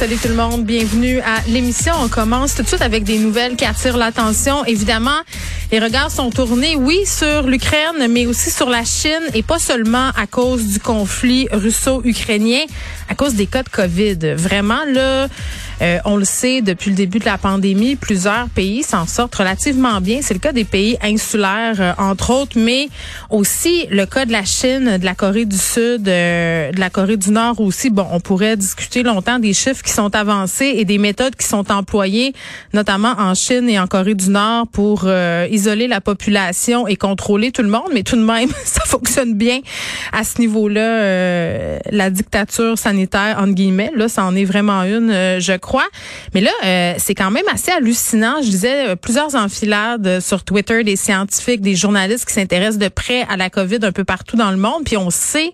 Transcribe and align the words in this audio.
Salut 0.00 0.16
tout 0.16 0.28
le 0.28 0.34
monde, 0.34 0.64
bienvenue 0.64 1.20
à 1.20 1.42
l'émission. 1.46 1.92
On 2.02 2.08
commence 2.08 2.54
tout 2.54 2.62
de 2.62 2.66
suite 2.68 2.80
avec 2.80 3.04
des 3.04 3.18
nouvelles 3.18 3.54
qui 3.54 3.66
attirent 3.66 3.98
l'attention. 3.98 4.64
Évidemment, 4.64 5.20
les 5.72 5.78
regards 5.78 6.10
sont 6.10 6.30
tournés, 6.30 6.74
oui, 6.74 7.00
sur 7.04 7.42
l'Ukraine, 7.42 8.08
mais 8.08 8.24
aussi 8.24 8.50
sur 8.50 8.70
la 8.70 8.82
Chine, 8.82 9.20
et 9.34 9.42
pas 9.42 9.58
seulement 9.58 10.08
à 10.16 10.26
cause 10.26 10.68
du 10.68 10.80
conflit 10.80 11.48
russo-ukrainien, 11.52 12.62
à 13.10 13.14
cause 13.14 13.34
des 13.34 13.46
cas 13.46 13.62
de 13.62 13.68
COVID. 13.68 14.36
Vraiment, 14.36 14.82
là, 14.90 15.28
euh, 15.82 15.98
on 16.04 16.16
le 16.16 16.24
sait, 16.24 16.60
depuis 16.60 16.90
le 16.90 16.96
début 16.96 17.18
de 17.18 17.24
la 17.24 17.38
pandémie, 17.38 17.96
plusieurs 17.96 18.48
pays 18.48 18.82
s'en 18.82 19.06
sortent 19.06 19.34
relativement 19.34 20.00
bien. 20.00 20.20
C'est 20.22 20.34
le 20.34 20.40
cas 20.40 20.52
des 20.52 20.64
pays 20.64 20.98
insulaires, 21.02 21.76
euh, 21.78 21.92
entre 21.98 22.30
autres, 22.30 22.58
mais 22.58 22.88
aussi 23.30 23.86
le 23.90 24.06
cas 24.06 24.26
de 24.26 24.32
la 24.32 24.44
Chine, 24.44 24.98
de 24.98 25.04
la 25.04 25.14
Corée 25.14 25.44
du 25.44 25.56
Sud, 25.56 26.08
euh, 26.08 26.72
de 26.72 26.80
la 26.80 26.90
Corée 26.90 27.16
du 27.16 27.30
Nord 27.30 27.60
aussi. 27.60 27.90
Bon, 27.90 28.06
on 28.12 28.20
pourrait 28.20 28.56
discuter 28.56 29.02
longtemps 29.02 29.38
des 29.38 29.54
chiffres 29.54 29.82
sont 29.92 30.14
avancés 30.14 30.74
et 30.76 30.84
des 30.84 30.98
méthodes 30.98 31.36
qui 31.36 31.46
sont 31.46 31.70
employées, 31.70 32.32
notamment 32.72 33.14
en 33.18 33.34
Chine 33.34 33.68
et 33.68 33.78
en 33.78 33.86
Corée 33.86 34.14
du 34.14 34.30
Nord, 34.30 34.66
pour 34.68 35.08
isoler 35.50 35.88
la 35.88 36.00
population 36.00 36.86
et 36.86 36.96
contrôler 36.96 37.52
tout 37.52 37.62
le 37.62 37.68
monde. 37.68 37.90
Mais 37.92 38.02
tout 38.02 38.16
de 38.16 38.22
même, 38.22 38.50
ça 38.64 38.84
fonctionne 38.84 39.34
bien 39.34 39.60
à 40.12 40.24
ce 40.24 40.40
niveau-là. 40.40 41.78
la 41.90 42.10
dictature 42.10 42.78
sanitaire, 42.78 43.36
entre 43.38 43.54
guillemets, 43.54 43.92
là, 43.94 44.08
ça 44.08 44.24
en 44.24 44.34
est 44.36 44.44
vraiment 44.44 44.82
une, 44.82 45.10
je 45.40 45.56
crois 45.56 45.88
mais 46.34 46.40
là, 46.40 46.50
euh, 46.64 46.94
c'est 46.98 47.14
quand 47.14 47.30
même 47.30 47.44
assez 47.52 47.70
hallucinant. 47.70 48.36
Je 48.42 48.48
disais 48.48 48.90
euh, 48.90 48.96
plusieurs 48.96 49.34
enfilades 49.34 50.06
euh, 50.06 50.20
sur 50.20 50.44
Twitter 50.44 50.84
des 50.84 50.96
scientifiques, 50.96 51.60
des 51.60 51.74
journalistes 51.74 52.26
qui 52.26 52.34
s'intéressent 52.34 52.78
de 52.78 52.88
près 52.88 53.22
à 53.28 53.36
la 53.36 53.50
COVID 53.50 53.78
un 53.82 53.92
peu 53.92 54.04
partout 54.04 54.36
dans 54.36 54.50
le 54.50 54.56
monde. 54.56 54.84
Puis 54.84 54.96
on 54.96 55.10
sait 55.10 55.52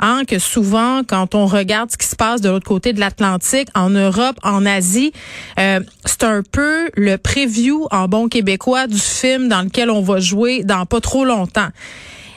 hein, 0.00 0.22
que 0.26 0.38
souvent, 0.38 1.02
quand 1.06 1.34
on 1.34 1.46
regarde 1.46 1.90
ce 1.90 1.96
qui 1.96 2.06
se 2.06 2.16
passe 2.16 2.40
de 2.40 2.48
l'autre 2.48 2.66
côté 2.66 2.92
de 2.92 3.00
l'Atlantique, 3.00 3.68
en 3.74 3.90
Europe, 3.90 4.36
en 4.42 4.66
Asie, 4.66 5.12
c'est 5.56 6.24
un 6.24 6.42
peu 6.42 6.90
le 6.94 7.16
preview 7.16 7.86
en 7.90 8.08
bon 8.08 8.28
québécois 8.28 8.86
du 8.86 8.98
film 8.98 9.48
dans 9.48 9.62
lequel 9.62 9.90
on 9.90 10.02
va 10.02 10.20
jouer 10.20 10.64
dans 10.64 10.86
pas 10.86 11.00
trop 11.00 11.24
longtemps. 11.24 11.68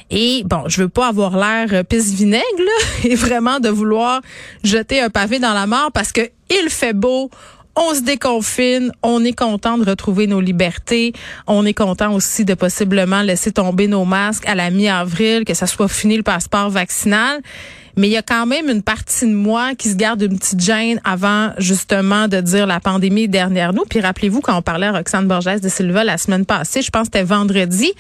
Et 0.10 0.44
bon, 0.46 0.64
je 0.68 0.82
veux 0.82 0.90
pas 0.90 1.08
avoir 1.08 1.38
l'air 1.38 1.84
pisse 1.84 2.14
vinaigre 2.14 2.44
et 3.04 3.16
vraiment 3.16 3.60
de 3.60 3.70
vouloir 3.70 4.22
jeter 4.64 5.02
un 5.02 5.10
pavé 5.10 5.40
dans 5.40 5.54
la 5.54 5.68
mort 5.68 5.92
parce 5.94 6.12
que 6.12 6.22
il 6.50 6.70
fait 6.70 6.94
beau, 6.94 7.30
on 7.78 7.94
se 7.94 8.02
déconfine, 8.02 8.92
on 9.04 9.24
est 9.24 9.38
content 9.38 9.78
de 9.78 9.88
retrouver 9.88 10.26
nos 10.26 10.42
libertés, 10.42 11.14
on 11.46 11.66
est 11.66 11.76
content 11.76 12.14
aussi 12.14 12.44
de 12.44 12.56
possiblement 12.56 13.22
laisser 13.22 13.52
tomber 13.52 13.88
nos 13.88 14.04
masques 14.04 14.48
à 14.48 14.56
la 14.56 14.72
mi-avril, 14.72 15.46
que 15.46 15.54
ça 15.54 15.68
soit 15.68 15.88
fini 15.88 16.18
le 16.18 16.24
passeport 16.24 16.72
vaccinal. 16.72 17.40
Mais 17.96 18.08
il 18.08 18.12
y 18.12 18.18
a 18.18 18.24
quand 18.24 18.46
même 18.46 18.70
une 18.70 18.84
partie 18.84 19.26
de 19.26 19.34
moi 19.34 19.74
qui 19.76 19.90
se 19.90 19.96
garde 19.96 20.22
une 20.22 20.38
petite 20.38 20.60
gêne 20.60 21.00
avant 21.04 21.52
justement 21.58 22.28
de 22.28 22.42
dire 22.42 22.68
la 22.68 22.80
pandémie 22.80 23.28
dernière 23.28 23.74
nous. 23.74 23.86
Puis 23.90 24.02
rappelez-vous 24.02 24.42
quand 24.42 24.58
on 24.58 24.62
parlait 24.62 24.88
à 24.88 24.92
Roxane 24.92 25.28
Borges 25.28 25.62
de 25.62 25.70
Silva 25.70 26.04
la 26.04 26.18
semaine 26.18 26.46
passée, 26.46 26.82
je 26.82 26.90
pense 26.90 27.10
que 27.10 27.18
c'était 27.18 27.24
vendredi, 27.24 27.92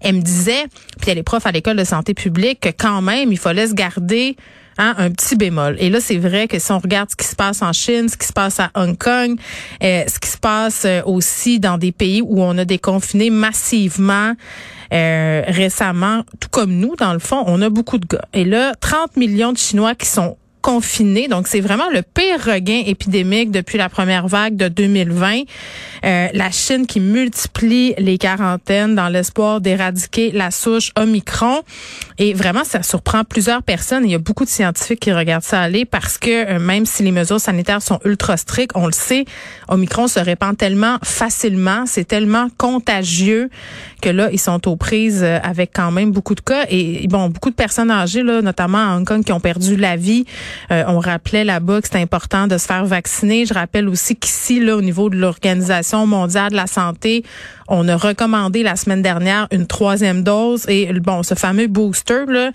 elle 0.00 0.16
me 0.16 0.20
disait, 0.20 0.66
puis 1.00 1.10
elle 1.10 1.18
est 1.18 1.24
prof 1.24 1.44
à 1.44 1.52
l'école 1.52 1.76
de 1.76 1.84
santé 1.84 2.14
publique, 2.14 2.60
que 2.60 2.68
quand 2.68 3.02
même, 3.02 3.32
il 3.32 3.38
fallait 3.38 3.66
se 3.66 3.74
garder 3.74 4.36
hein, 4.78 4.94
un 4.96 5.10
petit 5.10 5.36
bémol. 5.36 5.76
Et 5.78 5.90
là, 5.90 6.00
c'est 6.00 6.16
vrai 6.16 6.48
que 6.48 6.58
si 6.58 6.72
on 6.72 6.78
regarde 6.78 7.10
ce 7.10 7.16
qui 7.16 7.26
se 7.26 7.36
passe 7.36 7.62
en 7.62 7.72
Chine, 7.72 8.08
ce 8.08 8.16
qui 8.16 8.26
se 8.26 8.32
passe 8.32 8.60
à 8.60 8.70
Hong 8.74 8.96
Kong, 8.96 9.38
euh, 9.82 10.04
ce 10.06 10.18
qui 10.18 10.28
se 10.28 10.38
passe 10.38 10.84
euh, 10.84 11.02
aussi 11.04 11.60
dans 11.60 11.78
des 11.78 11.92
pays 11.92 12.22
où 12.22 12.42
on 12.42 12.56
a 12.58 12.64
déconfiné 12.64 13.30
massivement 13.30 14.34
euh, 14.92 15.42
récemment, 15.46 16.22
tout 16.40 16.48
comme 16.50 16.72
nous, 16.72 16.96
dans 16.96 17.12
le 17.12 17.18
fond, 17.18 17.42
on 17.46 17.60
a 17.60 17.68
beaucoup 17.68 17.98
de 17.98 18.06
gars. 18.06 18.24
Et 18.32 18.44
là, 18.44 18.72
30 18.80 19.16
millions 19.16 19.52
de 19.52 19.58
Chinois 19.58 19.94
qui 19.94 20.06
sont 20.06 20.36
Donc, 20.68 21.48
c'est 21.48 21.60
vraiment 21.60 21.88
le 21.90 22.02
pire 22.02 22.44
regain 22.44 22.82
épidémique 22.84 23.50
depuis 23.50 23.78
la 23.78 23.88
première 23.88 24.28
vague 24.28 24.54
de 24.54 24.68
2020. 24.68 25.44
Euh, 26.04 26.28
la 26.34 26.50
Chine 26.50 26.86
qui 26.86 27.00
multiplie 27.00 27.94
les 27.96 28.18
quarantaines 28.18 28.94
dans 28.94 29.08
l'espoir 29.08 29.62
d'éradiquer 29.62 30.30
la 30.30 30.50
souche 30.50 30.92
Omicron. 30.94 31.62
Et 32.18 32.34
vraiment, 32.34 32.64
ça 32.64 32.82
surprend 32.82 33.24
plusieurs 33.24 33.62
personnes. 33.62 34.04
Il 34.04 34.10
y 34.10 34.14
a 34.14 34.18
beaucoup 34.18 34.44
de 34.44 34.50
scientifiques 34.50 35.00
qui 35.00 35.12
regardent 35.12 35.42
ça 35.42 35.62
aller 35.62 35.86
parce 35.86 36.18
que 36.18 36.56
euh, 36.56 36.58
même 36.58 36.84
si 36.84 37.02
les 37.02 37.12
mesures 37.12 37.40
sanitaires 37.40 37.80
sont 37.80 37.98
ultra 38.04 38.36
strictes, 38.36 38.72
on 38.74 38.84
le 38.84 38.92
sait, 38.92 39.24
Omicron 39.68 40.06
se 40.06 40.20
répand 40.20 40.54
tellement 40.54 40.98
facilement, 41.02 41.84
c'est 41.86 42.04
tellement 42.04 42.48
contagieux 42.58 43.48
que 44.02 44.10
là, 44.10 44.28
ils 44.30 44.38
sont 44.38 44.68
aux 44.68 44.76
prises 44.76 45.22
euh, 45.22 45.38
avec 45.42 45.70
quand 45.74 45.90
même 45.90 46.12
beaucoup 46.12 46.34
de 46.34 46.40
cas. 46.40 46.66
Et 46.68 47.06
bon, 47.08 47.28
beaucoup 47.30 47.50
de 47.50 47.54
personnes 47.54 47.90
âgées, 47.90 48.22
là, 48.22 48.42
notamment 48.42 48.78
à 48.78 48.96
Hong 48.96 49.06
Kong, 49.06 49.24
qui 49.24 49.32
ont 49.32 49.40
perdu 49.40 49.76
la 49.76 49.96
vie. 49.96 50.26
Euh, 50.70 50.84
on 50.86 50.98
rappelait 50.98 51.44
là-bas 51.44 51.80
que 51.80 51.88
c'est 51.90 52.00
important 52.00 52.46
de 52.46 52.58
se 52.58 52.66
faire 52.66 52.84
vacciner. 52.84 53.46
Je 53.46 53.54
rappelle 53.54 53.88
aussi 53.88 54.16
qu'ici, 54.16 54.60
là, 54.60 54.76
au 54.76 54.82
niveau 54.82 55.10
de 55.10 55.16
l'Organisation 55.16 56.06
mondiale 56.06 56.50
de 56.50 56.56
la 56.56 56.66
santé, 56.66 57.24
on 57.68 57.86
a 57.88 57.96
recommandé 57.96 58.62
la 58.62 58.76
semaine 58.76 59.02
dernière 59.02 59.46
une 59.52 59.66
troisième 59.66 60.22
dose 60.22 60.64
et 60.68 60.92
bon, 61.00 61.22
ce 61.22 61.34
fameux 61.34 61.66
booster 61.66 62.24
là. 62.26 62.50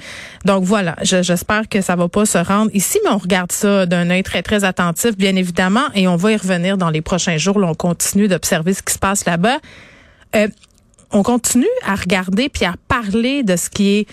Donc 0.45 0.63
voilà, 0.63 0.95
j'espère 1.01 1.69
que 1.69 1.81
ça 1.81 1.95
va 1.95 2.09
pas 2.09 2.25
se 2.25 2.39
rendre 2.39 2.71
ici, 2.73 2.99
mais 3.03 3.11
on 3.11 3.17
regarde 3.17 3.51
ça 3.51 3.85
d'un 3.85 4.09
œil 4.09 4.23
très 4.23 4.41
très 4.41 4.63
attentif, 4.63 5.15
bien 5.15 5.35
évidemment, 5.35 5.85
et 5.93 6.07
on 6.07 6.15
va 6.15 6.31
y 6.31 6.35
revenir 6.35 6.77
dans 6.77 6.89
les 6.89 7.01
prochains 7.01 7.37
jours. 7.37 7.57
On 7.57 7.75
continue 7.75 8.27
d'observer 8.27 8.73
ce 8.73 8.81
qui 8.81 8.93
se 8.93 8.99
passe 8.99 9.25
là-bas. 9.25 9.57
Euh, 10.35 10.47
on 11.11 11.21
continue 11.21 11.67
à 11.85 11.95
regarder 11.95 12.49
puis 12.49 12.65
à 12.65 12.73
parler 12.87 13.43
de 13.43 13.55
ce 13.55 13.69
qui 13.69 13.99
est 13.99 14.07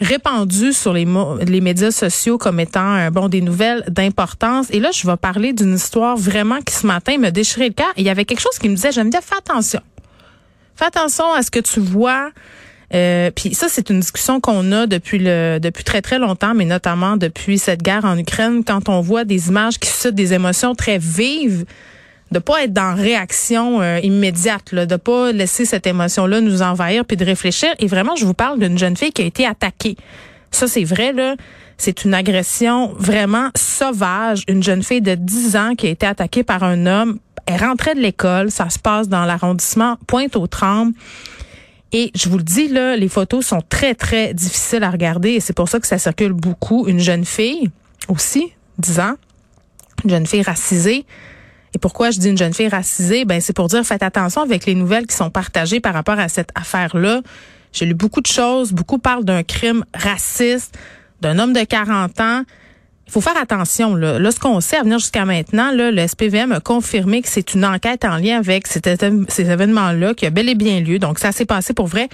répandu 0.00 0.72
sur 0.72 0.92
les, 0.92 1.06
les 1.46 1.60
médias 1.60 1.90
sociaux 1.90 2.38
comme 2.38 2.60
étant 2.60 3.10
bon 3.10 3.28
des 3.28 3.40
nouvelles 3.40 3.84
d'importance. 3.88 4.68
Et 4.70 4.80
là, 4.80 4.90
je 4.92 5.06
vais 5.06 5.16
parler 5.16 5.52
d'une 5.52 5.74
histoire 5.74 6.16
vraiment 6.16 6.60
qui 6.60 6.74
ce 6.74 6.86
matin 6.86 7.18
me 7.18 7.30
déchirait 7.30 7.68
le 7.68 7.74
cœur. 7.74 7.92
Il 7.96 8.04
y 8.04 8.08
avait 8.08 8.24
quelque 8.24 8.40
chose 8.40 8.58
qui 8.58 8.68
me 8.68 8.74
disait, 8.74 8.92
j'aime 8.92 9.10
bien, 9.10 9.20
fais 9.20 9.36
attention. 9.36 9.80
Fais 10.76 10.86
attention 10.86 11.30
à 11.32 11.42
ce 11.42 11.50
que 11.50 11.60
tu 11.60 11.80
vois. 11.80 12.30
Euh, 12.92 13.30
puis 13.30 13.54
ça, 13.54 13.66
c'est 13.68 13.90
une 13.90 14.00
discussion 14.00 14.40
qu'on 14.40 14.72
a 14.72 14.86
depuis 14.86 15.18
le 15.18 15.58
depuis 15.60 15.84
très 15.84 16.02
très 16.02 16.18
longtemps, 16.18 16.54
mais 16.54 16.64
notamment 16.64 17.16
depuis 17.16 17.58
cette 17.58 17.82
guerre 17.82 18.04
en 18.04 18.18
Ukraine, 18.18 18.64
quand 18.64 18.88
on 18.88 19.00
voit 19.00 19.24
des 19.24 19.48
images 19.48 19.78
qui 19.78 19.88
suscitent 19.88 20.14
des 20.14 20.32
émotions 20.32 20.74
très 20.74 20.98
vives 20.98 21.66
de 22.30 22.38
pas 22.38 22.64
être 22.64 22.72
dans 22.72 22.94
réaction 22.94 23.80
euh, 23.80 23.98
immédiate, 24.02 24.72
là, 24.72 24.86
de 24.86 24.96
pas 24.96 25.32
laisser 25.32 25.64
cette 25.64 25.86
émotion-là 25.86 26.40
nous 26.40 26.62
envahir 26.62 27.04
puis 27.04 27.16
de 27.16 27.24
réfléchir. 27.24 27.68
Et 27.78 27.86
vraiment, 27.86 28.14
je 28.16 28.24
vous 28.24 28.34
parle 28.34 28.58
d'une 28.58 28.78
jeune 28.78 28.96
fille 28.96 29.12
qui 29.12 29.22
a 29.22 29.24
été 29.24 29.46
attaquée. 29.46 29.96
Ça, 30.50 30.66
c'est 30.66 30.84
vrai, 30.84 31.12
là. 31.12 31.36
C'est 31.76 32.04
une 32.04 32.12
agression 32.12 32.92
vraiment 32.98 33.48
sauvage. 33.56 34.44
Une 34.48 34.62
jeune 34.62 34.82
fille 34.82 35.00
de 35.00 35.14
10 35.14 35.56
ans 35.56 35.74
qui 35.74 35.86
a 35.86 35.90
été 35.90 36.06
attaquée 36.06 36.42
par 36.42 36.62
un 36.62 36.86
homme. 36.86 37.18
Elle 37.46 37.60
rentrait 37.60 37.94
de 37.94 38.00
l'école. 38.00 38.50
Ça 38.50 38.68
se 38.68 38.78
passe 38.78 39.08
dans 39.08 39.24
l'arrondissement 39.24 39.96
Pointe-aux-Trembles. 40.06 40.92
Et 41.92 42.12
je 42.14 42.28
vous 42.28 42.36
le 42.36 42.44
dis, 42.44 42.68
là, 42.68 42.96
les 42.96 43.08
photos 43.08 43.46
sont 43.46 43.62
très, 43.68 43.94
très 43.94 44.32
difficiles 44.32 44.84
à 44.84 44.90
regarder 44.90 45.30
et 45.30 45.40
c'est 45.40 45.52
pour 45.52 45.68
ça 45.68 45.80
que 45.80 45.86
ça 45.86 45.98
circule 45.98 46.32
beaucoup. 46.32 46.86
Une 46.86 47.00
jeune 47.00 47.24
fille 47.24 47.70
aussi, 48.08 48.52
10 48.78 49.00
ans, 49.00 49.14
une 50.04 50.10
jeune 50.10 50.26
fille 50.26 50.42
racisée, 50.42 51.04
et 51.74 51.78
pourquoi 51.78 52.10
je 52.10 52.18
dis 52.18 52.28
une 52.28 52.38
jeune 52.38 52.54
fille 52.54 52.68
racisée? 52.68 53.24
Ben, 53.24 53.40
c'est 53.40 53.52
pour 53.52 53.68
dire, 53.68 53.84
faites 53.84 54.02
attention 54.02 54.42
avec 54.42 54.66
les 54.66 54.74
nouvelles 54.74 55.06
qui 55.06 55.14
sont 55.14 55.30
partagées 55.30 55.80
par 55.80 55.94
rapport 55.94 56.18
à 56.18 56.28
cette 56.28 56.50
affaire-là. 56.54 57.22
J'ai 57.72 57.86
lu 57.86 57.94
beaucoup 57.94 58.20
de 58.20 58.26
choses. 58.26 58.72
Beaucoup 58.72 58.98
parlent 58.98 59.24
d'un 59.24 59.42
crime 59.42 59.84
raciste, 59.94 60.76
d'un 61.20 61.38
homme 61.38 61.52
de 61.52 61.62
40 61.62 62.20
ans. 62.20 62.42
Il 63.06 63.12
faut 63.12 63.20
faire 63.20 63.36
attention. 63.40 63.94
Là, 63.94 64.18
là 64.18 64.30
ce 64.30 64.40
qu'on 64.40 64.60
sait 64.60 64.76
à 64.76 64.82
venir 64.82 64.98
jusqu'à 64.98 65.24
maintenant, 65.24 65.70
là, 65.72 65.90
le 65.90 66.06
SPVM 66.06 66.52
a 66.52 66.60
confirmé 66.60 67.22
que 67.22 67.28
c'est 67.28 67.54
une 67.54 67.64
enquête 67.64 68.04
en 68.04 68.16
lien 68.16 68.38
avec 68.38 68.66
ces 68.66 69.50
événements-là 69.50 70.14
qui 70.14 70.26
a 70.26 70.30
bel 70.30 70.48
et 70.48 70.54
bien 70.54 70.80
lieu. 70.80 70.98
Donc, 70.98 71.18
ça 71.18 71.32
s'est 71.32 71.44
passé 71.44 71.72
pour 71.72 71.86
vrai. 71.86 72.08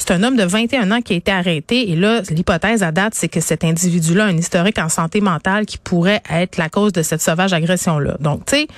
C'est 0.00 0.12
un 0.12 0.22
homme 0.22 0.36
de 0.36 0.44
21 0.44 0.90
ans 0.92 1.02
qui 1.02 1.12
a 1.12 1.16
été 1.16 1.30
arrêté. 1.30 1.90
Et 1.90 1.96
là, 1.96 2.22
l'hypothèse 2.30 2.82
à 2.82 2.90
date, 2.90 3.14
c'est 3.14 3.28
que 3.28 3.40
cet 3.40 3.64
individu-là 3.64 4.24
a 4.24 4.28
un 4.28 4.36
historique 4.36 4.78
en 4.78 4.88
santé 4.88 5.20
mentale 5.20 5.66
qui 5.66 5.76
pourrait 5.76 6.22
être 6.30 6.56
la 6.56 6.68
cause 6.68 6.92
de 6.92 7.02
cette 7.02 7.20
sauvage 7.20 7.52
agression-là. 7.52 8.16
Donc, 8.18 8.46
tu 8.46 8.56
sais, 8.56 8.68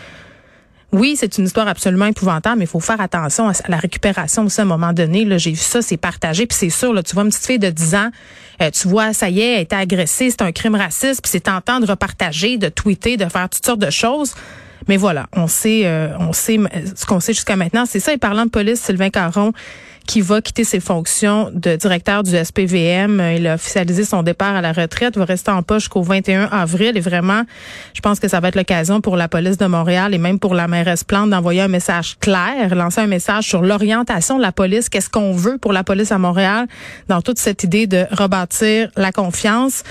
oui, 0.93 1.17
c'est 1.19 1.39
une 1.39 1.47
histoire 1.47 1.69
absolument 1.69 2.07
épouvantable, 2.07 2.59
mais 2.59 2.65
il 2.67 2.69
faut 2.69 2.81
faire 2.81 3.01
attention 3.01 3.49
à 3.49 3.53
la 3.69 3.79
récupération 3.79 4.45
aussi 4.45 4.61
à 4.61 4.65
un 4.65 4.67
moment 4.67 4.93
donné. 4.93 5.25
Là, 5.25 5.39
j'ai 5.39 5.53
vu 5.53 5.57
ça, 5.57 5.81
c'est 5.81 5.97
partagé, 5.97 6.47
puis 6.47 6.57
c'est 6.57 6.71
sûr, 6.71 6.93
là, 6.93 7.03
tu 7.03 7.15
vois 7.15 7.25
une 7.25 7.31
petite 7.31 7.47
fille 7.47 7.59
de 7.59 7.71
10 7.71 7.95
ans, 7.95 8.11
euh, 8.61 8.71
tu 8.71 8.89
vois, 8.89 9.15
ça 9.15 9.31
y 9.31 9.41
est, 9.41 9.53
elle 9.53 9.59
a 9.59 9.61
été 9.61 9.77
agressée, 9.77 10.31
c'est 10.31 10.43
un 10.43 10.53
crime 10.53 10.75
raciste, 10.75 11.23
puis 11.23 11.31
c'est 11.31 11.41
tentant 11.41 11.81
de 11.81 11.87
repartager, 11.87 12.59
de 12.59 12.69
tweeter, 12.69 13.17
de 13.17 13.25
faire 13.25 13.49
toutes 13.49 13.65
sortes 13.65 13.81
de 13.81 13.91
choses. 13.91 14.35
Mais 14.89 14.97
voilà, 14.97 15.29
on 15.33 15.47
sait, 15.47 15.83
euh, 15.87 16.09
on 16.19 16.33
sait 16.33 16.59
ce 16.95 17.07
qu'on 17.07 17.21
sait 17.21 17.33
jusqu'à 17.33 17.57
maintenant. 17.57 17.87
C'est 17.87 18.01
ça. 18.01 18.13
Et 18.13 18.19
parlant 18.19 18.45
de 18.45 18.51
police, 18.51 18.81
Sylvain 18.81 19.11
Caron, 19.11 19.53
qui 20.07 20.21
va 20.21 20.41
quitter 20.41 20.65
ses 20.65 20.81
fonctions 20.81 21.51
de 21.53 21.77
directeur 21.77 22.23
du 22.23 22.31
SPVM. 22.31 23.23
Il 23.37 23.47
a 23.47 23.55
officialisé 23.55 24.05
son 24.05 24.23
départ 24.23 24.55
à 24.57 24.61
la 24.61 24.73
retraite, 24.73 25.17
va 25.17 25.25
rester 25.25 25.51
en 25.51 25.63
poche 25.63 25.83
jusqu'au 25.83 26.03
21 26.03 26.45
avril. 26.45 26.97
Et 26.97 27.01
vraiment, 27.01 27.43
je 27.95 28.01
pense 28.01 28.21
que 28.21 28.29
ça 28.29 28.41
va 28.41 28.49
être 28.49 28.57
l'occasion 28.57 29.01
pour 29.01 29.17
la 29.17 29.29
police 29.29 29.57
de 29.59 29.67
Montréal 29.67 30.15
et 30.15 30.19
même 30.19 30.39
pour 30.39 30.55
la 30.55 30.69
mairesse 30.69 31.05
Plante 31.05 31.31
d'envoyer 31.31 31.63
un 31.63 31.69
message 31.69 32.17
clair, 32.21 32.75
lancer 32.75 33.01
un 33.01 33.07
message 33.07 33.45
sur 33.45 33.63
l'orientation 33.63 34.37
de 34.37 34.43
la 34.43 34.53
police. 34.53 34.89
Qu'est-ce 34.89 35.11
qu'on 35.11 35.33
veut 35.33 35.59
pour 35.59 35.73
la 35.73 35.85
police 35.85 36.13
à 36.13 36.19
Montréal 36.19 36.67
dans 37.09 37.23
toute 37.23 37.39
cette 37.39 37.65
idée 37.65 37.87
de 37.87 38.07
rebâtir 38.11 38.91
la 38.97 39.13
confiance? 39.13 39.83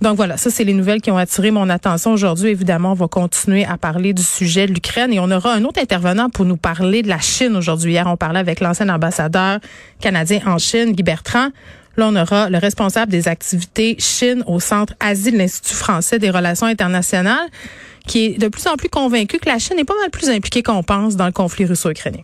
Donc 0.00 0.16
voilà, 0.16 0.36
ça 0.36 0.50
c'est 0.50 0.64
les 0.64 0.74
nouvelles 0.74 1.00
qui 1.00 1.10
ont 1.10 1.18
attiré 1.18 1.50
mon 1.50 1.68
attention 1.68 2.12
aujourd'hui. 2.12 2.50
Évidemment, 2.50 2.92
on 2.92 2.94
va 2.94 3.08
continuer 3.08 3.64
à 3.64 3.76
parler 3.76 4.12
du 4.12 4.22
sujet 4.22 4.66
de 4.66 4.72
l'Ukraine 4.72 5.12
et 5.12 5.20
on 5.20 5.30
aura 5.30 5.52
un 5.52 5.64
autre 5.64 5.80
intervenant 5.80 6.30
pour 6.30 6.44
nous 6.44 6.56
parler 6.56 7.02
de 7.02 7.08
la 7.08 7.18
Chine 7.18 7.56
aujourd'hui. 7.56 7.92
Hier, 7.92 8.06
on 8.06 8.16
parlait 8.16 8.40
avec 8.40 8.60
l'ancien 8.60 8.88
ambassadeur 8.88 9.59
canadien 10.00 10.40
en 10.46 10.58
Chine, 10.58 10.92
Guy 10.92 11.02
Bertrand. 11.02 11.48
Là, 11.96 12.08
on 12.08 12.16
aura 12.16 12.48
le 12.48 12.58
responsable 12.58 13.10
des 13.10 13.28
activités 13.28 13.96
Chine 13.98 14.44
au 14.46 14.60
Centre 14.60 14.94
Asie 15.00 15.32
de 15.32 15.38
l'Institut 15.38 15.74
français 15.74 16.18
des 16.18 16.30
relations 16.30 16.66
internationales, 16.66 17.48
qui 18.06 18.26
est 18.26 18.38
de 18.38 18.48
plus 18.48 18.66
en 18.66 18.76
plus 18.76 18.88
convaincu 18.88 19.38
que 19.38 19.48
la 19.48 19.58
Chine 19.58 19.78
est 19.78 19.84
pas 19.84 19.98
mal 20.00 20.10
plus 20.10 20.30
impliquée 20.30 20.62
qu'on 20.62 20.82
pense 20.82 21.16
dans 21.16 21.26
le 21.26 21.32
conflit 21.32 21.66
russo-ukrainien. 21.66 22.22